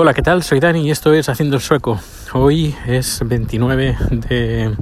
[0.00, 0.44] Hola, ¿qué tal?
[0.44, 1.98] Soy Dani y esto es Haciendo el Sueco.
[2.32, 4.76] Hoy es 29 de,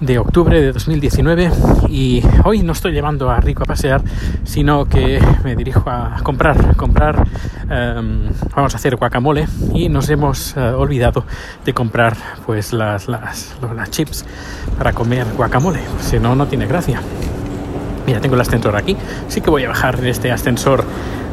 [0.00, 1.50] de octubre de 2019
[1.88, 4.02] y hoy no estoy llevando a Rico a pasear,
[4.44, 7.26] sino que me dirijo a comprar, comprar,
[7.70, 11.24] em, vamos a hacer guacamole y nos hemos eh, olvidado
[11.64, 13.56] de comprar pues las, las,
[13.88, 14.26] chips
[14.76, 17.00] para comer guacamole, si no, no tiene gracia.
[18.06, 18.94] Mira, tengo el ascensor aquí,
[19.28, 20.84] sí que voy a bajar este ascensor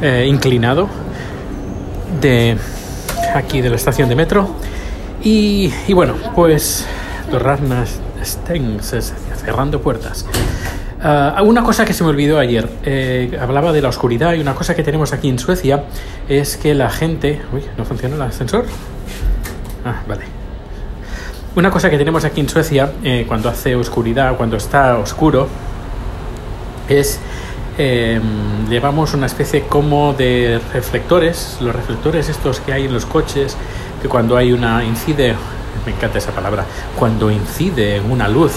[0.00, 0.88] eh, inclinado
[2.20, 2.56] de
[3.34, 4.48] aquí de la estación de metro.
[5.22, 6.86] Y, y bueno, pues
[7.30, 10.26] Dorrarnas Stengs, cerrando puertas.
[11.02, 14.54] Uh, una cosa que se me olvidó ayer, eh, hablaba de la oscuridad y una
[14.54, 15.84] cosa que tenemos aquí en Suecia
[16.28, 17.40] es que la gente...
[17.52, 18.64] Uy, ¿no funciona el ascensor?
[19.84, 20.24] Ah, vale.
[21.54, 25.46] Una cosa que tenemos aquí en Suecia eh, cuando hace oscuridad, cuando está oscuro,
[26.88, 27.20] es
[27.78, 28.20] eh,
[28.68, 33.56] llevamos una especie como de reflectores, los reflectores estos que hay en los coches,
[34.02, 35.34] que cuando hay una incide,
[35.86, 36.66] me encanta esa palabra,
[36.98, 38.52] cuando incide una luz,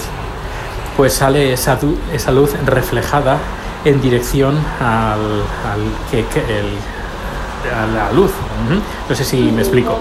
[0.96, 1.78] pues sale esa,
[2.12, 3.38] esa luz reflejada
[3.84, 5.20] en dirección al,
[5.64, 6.66] al que, el,
[7.74, 8.32] a la luz.
[9.08, 9.98] No sé si me explico.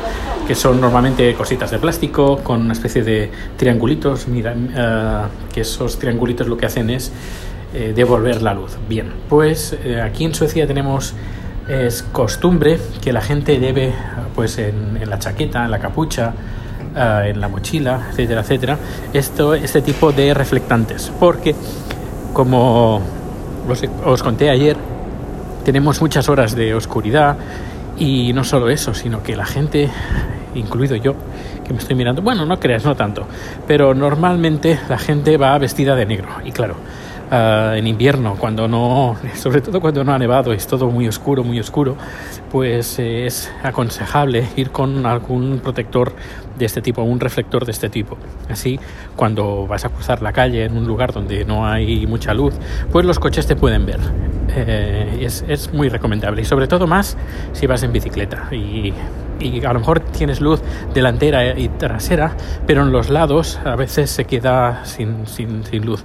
[0.48, 4.28] Que son normalmente cositas de plástico con una especie de triangulitos.
[4.28, 7.12] Mira, uh, que esos triangulitos lo que hacen es
[7.74, 8.78] eh, devolver la luz.
[8.90, 11.14] Bien, pues eh, aquí en Suecia tenemos
[11.68, 13.94] es costumbre que la gente debe,
[14.36, 16.34] pues en, la chaqueta, en la capucha,
[16.96, 18.78] uh, en la mochila, etcétera, etcétera,
[19.14, 21.56] esto, este tipo de reflectantes, porque
[22.34, 23.02] como
[24.06, 24.76] os conté ayer,
[25.64, 27.38] tenemos muchas horas de oscuridad
[27.98, 29.90] y no solo eso, sino que la gente,
[30.56, 31.14] incluido yo,
[31.64, 33.28] que me estoy mirando, bueno, no creas, no tanto,
[33.68, 36.76] pero normalmente la gente va vestida de negro y claro,
[37.32, 41.44] uh, en invierno, cuando no, sobre todo cuando no ha nevado, es todo muy oscuro,
[41.44, 41.96] muy oscuro,
[42.52, 46.14] pues eh, es aconsejable ir con algún protector
[46.58, 48.18] de este tipo, un reflector de este tipo.
[48.50, 48.80] Así,
[49.16, 52.54] cuando vas a cruzar la calle en un lugar donde no hay mucha luz,
[52.92, 54.00] pues los coches te pueden ver.
[54.54, 57.16] Eh, es, es, muy recomendable y sobre todo más
[57.54, 58.94] si vas en bicicleta y,
[59.40, 60.62] y a lo mejor tienes luz
[60.94, 62.36] delantera y trasera,
[62.68, 66.04] pero en los lados a veces se queda sin, sin, sin luz.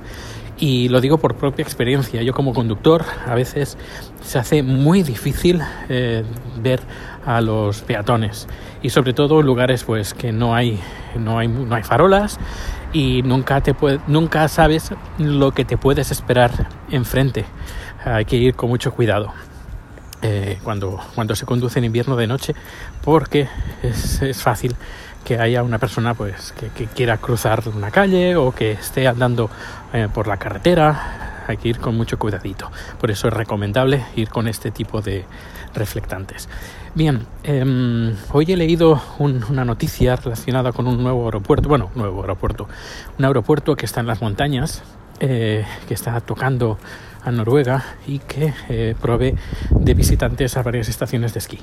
[0.58, 2.22] Y lo digo por propia experiencia.
[2.22, 3.76] Yo como conductor a veces
[4.22, 6.24] se hace muy difícil eh,
[6.60, 6.80] ver
[7.26, 8.46] a los peatones
[8.82, 10.80] y sobre todo en lugares pues que no hay
[11.18, 12.38] no hay no hay farolas
[12.92, 17.44] y nunca te puede, nunca sabes lo que te puedes esperar enfrente.
[18.04, 19.32] Hay que ir con mucho cuidado.
[20.22, 22.54] Eh, cuando, cuando se conduce en invierno de noche
[23.04, 23.48] porque
[23.82, 24.74] es, es fácil
[25.26, 29.50] que haya una persona pues que, quiera cruzar una calle o que esté andando
[29.92, 32.70] eh, por la carretera hay que ir con mucho cuidadito
[33.00, 35.24] por eso es recomendable ir con este tipo de
[35.74, 36.48] reflectantes
[36.94, 42.20] bien eh, hoy he leído un, una noticia relacionada con un nuevo aeropuerto bueno nuevo
[42.20, 42.68] aeropuerto
[43.18, 44.84] un aeropuerto que está en las montañas
[45.18, 46.78] eh, que está tocando
[47.24, 49.34] a Noruega y que eh, provee
[49.70, 51.58] de visitantes a varias estaciones de esquí.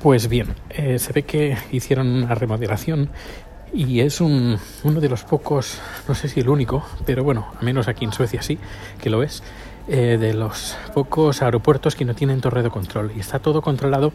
[0.00, 3.10] Pues bien, eh, se ve que hicieron una remodelación
[3.72, 7.64] y es un, uno de los pocos, no sé si el único, pero bueno, a
[7.64, 8.58] menos aquí en Suecia sí,
[9.00, 9.42] que lo es,
[9.88, 13.12] eh, de los pocos aeropuertos que no tienen torre de control.
[13.16, 14.12] Y está todo controlado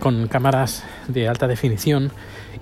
[0.00, 2.10] con cámaras de alta definición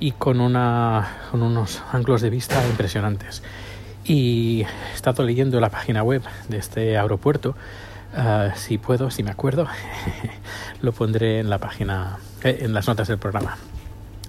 [0.00, 3.42] y con, una, con unos ángulos de vista impresionantes.
[4.04, 7.54] Y he estado leyendo la página web de este aeropuerto.
[8.14, 9.66] Uh, si puedo, si me acuerdo,
[10.82, 13.56] lo pondré en la página eh, en las notas del programa.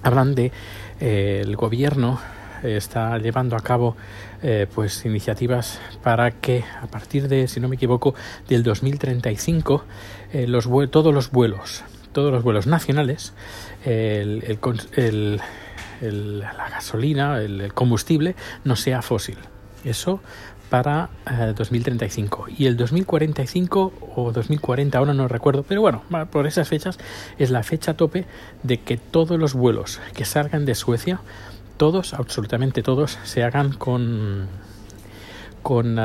[0.01, 0.51] Hablan de
[0.99, 2.19] eh, el gobierno
[2.63, 3.95] está llevando a cabo
[4.41, 8.15] eh, pues iniciativas para que a partir de, si no me equivoco,
[8.47, 9.83] del 2035
[10.31, 13.33] eh, los todos los vuelos, todos los vuelos nacionales,
[13.85, 14.43] el,
[14.95, 15.41] el,
[16.01, 19.37] el la gasolina, el combustible no sea fósil.
[19.83, 20.21] Eso
[20.73, 26.01] para eh, 2035 y el 2045 o 2040 ahora no recuerdo pero bueno
[26.31, 26.97] por esas fechas
[27.37, 28.25] es la fecha tope
[28.63, 31.19] de que todos los vuelos que salgan de Suecia
[31.77, 34.47] todos absolutamente todos se hagan con
[35.61, 35.99] con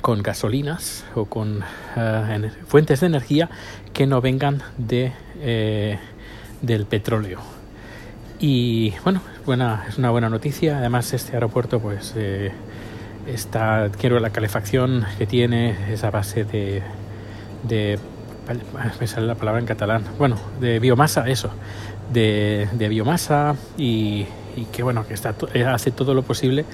[0.00, 3.50] con gasolinas o con uh, fuentes de energía
[3.92, 5.98] que no vengan de eh,
[6.62, 7.40] del petróleo.
[8.40, 10.78] Y bueno buena es una buena noticia.
[10.78, 12.52] Además este aeropuerto pues eh,
[13.32, 16.82] está, quiero la calefacción que tiene esa base de,
[17.62, 17.98] de
[19.00, 21.50] me sale la palabra en catalán, bueno, de biomasa, eso,
[22.12, 24.26] de, de biomasa y,
[24.56, 25.34] y, que bueno, que está,
[25.66, 26.64] hace todo lo posible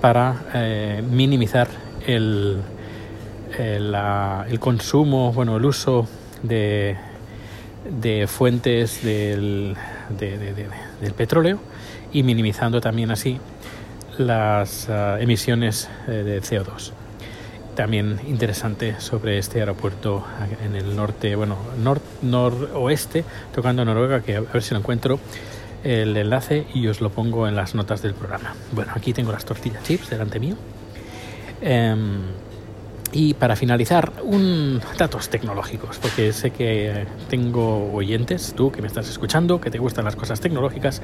[0.00, 1.66] para eh, minimizar
[2.06, 2.60] el,
[3.58, 6.06] la, el, consumo, bueno, el uso
[6.42, 6.96] de,
[7.90, 9.76] de fuentes del,
[10.10, 11.58] del petróleo
[12.12, 13.40] y minimizando también así
[14.18, 16.92] las uh, emisiones eh, de CO2.
[17.74, 20.24] También interesante sobre este aeropuerto
[20.64, 23.24] en el norte, bueno, nor noroeste,
[23.54, 25.20] tocando Noruega, que a ver si lo encuentro
[25.84, 28.54] el enlace y os lo pongo en las notas del programa.
[28.72, 30.56] Bueno, aquí tengo las tortillas chips delante mío.
[31.62, 32.22] Um,
[33.12, 39.08] y para finalizar, un datos tecnológicos, porque sé que tengo oyentes, tú que me estás
[39.08, 41.02] escuchando, que te gustan las cosas tecnológicas.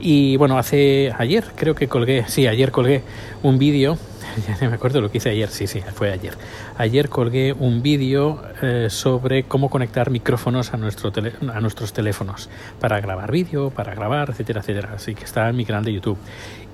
[0.00, 3.02] Y bueno, hace ayer creo que colgué, sí, ayer colgué
[3.42, 3.98] un vídeo,
[4.48, 6.34] ya no me acuerdo lo que hice ayer, sí, sí, fue ayer.
[6.78, 11.12] Ayer colgué un vídeo eh, sobre cómo conectar micrófonos a, nuestro
[11.52, 12.48] a nuestros teléfonos
[12.80, 14.92] para grabar vídeo, para grabar, etcétera, etcétera.
[14.94, 16.18] Así que está en mi canal de YouTube.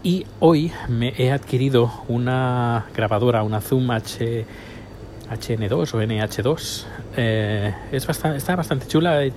[0.02, 4.46] Y hoy me he adquirido una grabadora, una Zoom H
[5.28, 6.84] HN2 o NH2.
[7.16, 9.24] Eh, es bastante, está bastante chula.
[9.24, 9.32] He,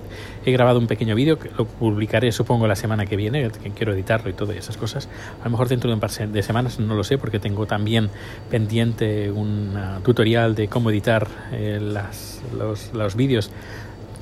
[0.52, 4.30] grabado un pequeño vídeo que lo publicaré supongo la semana que viene, que quiero editarlo
[4.30, 5.08] y todas esas cosas.
[5.40, 8.08] A lo mejor dentro de un par de semanas, no lo sé, porque tengo también
[8.50, 13.50] pendiente un uh, tutorial de cómo editar eh, las, los, los vídeos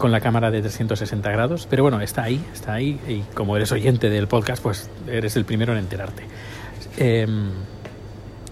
[0.01, 1.69] con la cámara de 360 grados.
[1.71, 2.99] Pero bueno, está ahí, está ahí.
[3.07, 6.25] Y como eres oyente del podcast, pues eres el primero en enterarte.
[6.97, 7.27] Eh,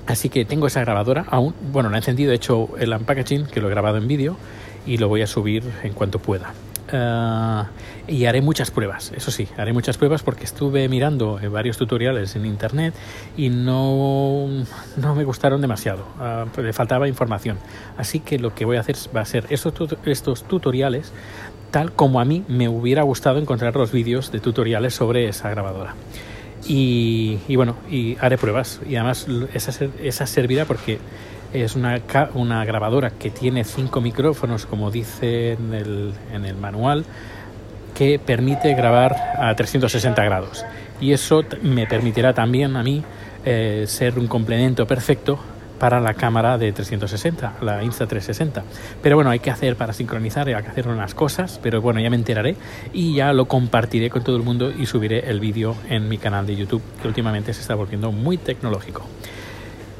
[0.08, 1.54] Así que tengo esa grabadora aún.
[1.70, 4.38] Bueno, la he encendido, he hecho el unpackaging, que lo he grabado en vídeo,
[4.86, 6.54] y lo voy a subir en cuanto pueda.
[6.90, 7.64] Uh,
[8.06, 12.46] y haré muchas pruebas, eso sí, haré muchas pruebas porque estuve mirando varios tutoriales en
[12.46, 12.94] internet
[13.36, 14.48] y no,
[14.96, 17.58] no me gustaron demasiado, uh, le faltaba información.
[17.98, 19.74] Así que lo que voy a hacer va a ser estos,
[20.06, 21.12] estos tutoriales
[21.70, 25.94] tal como a mí me hubiera gustado encontrar los vídeos de tutoriales sobre esa grabadora.
[26.66, 28.80] Y, bueno, y haré pruebas.
[28.86, 30.98] Y además esa, esa servirá porque
[31.52, 32.00] es una,
[32.34, 37.04] una grabadora que tiene cinco micrófonos, como dice en el, en el manual,
[37.94, 40.64] que permite grabar a 360 grados.
[41.00, 43.02] Y eso me permitirá también a mí
[43.44, 45.38] eh, ser un complemento perfecto
[45.78, 48.62] para la cámara de 360, la Insta360.
[49.02, 52.10] Pero bueno, hay que hacer para sincronizar, hay que hacer unas cosas, pero bueno, ya
[52.10, 52.56] me enteraré
[52.92, 56.46] y ya lo compartiré con todo el mundo y subiré el vídeo en mi canal
[56.46, 59.02] de YouTube, que últimamente se está volviendo muy tecnológico.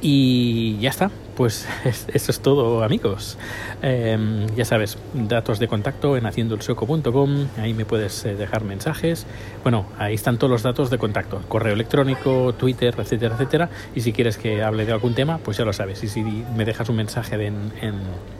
[0.01, 1.69] Y ya está, pues
[2.13, 3.39] eso es todo amigos.
[3.81, 9.25] Em, ya sabes, datos de contacto en haciendoelsueco.com, ahí me puedes eh, dejar mensajes.
[9.63, 13.71] Bueno, ahí están todos los datos de contacto, correo electrónico, Twitter, etcétera, etcétera.
[13.95, 16.03] Y si quieres que hable de algún tema, pues ya lo sabes.
[16.03, 17.95] Y si me dejas un mensaje en, en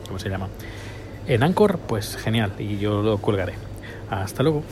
[0.05, 0.49] ¿cómo se llama?
[1.25, 3.53] En Anchor, pues genial, y yo lo colgaré.
[4.09, 4.63] Hasta luego.